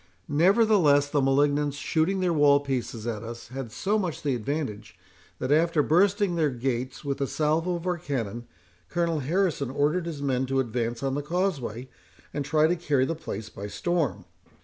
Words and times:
Nevertheless, 0.27 1.09
the 1.11 1.21
malignants 1.21 1.77
shooting 1.77 2.21
their 2.21 2.33
wall 2.33 2.59
pieces 2.59 3.05
at 3.05 3.21
us, 3.21 3.49
had 3.49 3.71
so 3.71 3.99
much 3.99 4.23
the 4.23 4.33
advantage, 4.33 4.97
that, 5.37 5.51
after 5.51 5.83
bursting 5.83 6.33
their 6.33 6.49
gates 6.49 7.05
with 7.05 7.21
a 7.21 7.27
salvo 7.27 7.75
of 7.75 7.85
our 7.85 7.99
cannon, 7.99 8.47
Colonel 8.89 9.19
Harrison 9.19 9.69
ordered 9.69 10.07
his 10.07 10.19
men 10.19 10.47
to 10.47 10.59
advance 10.59 11.03
on 11.03 11.13
the 11.13 11.21
causeway, 11.21 11.87
and 12.33 12.43
try 12.43 12.65
to 12.65 12.75
carry 12.75 13.05
the 13.05 13.13
place 13.13 13.49
by 13.49 13.67
storm. 13.67 14.25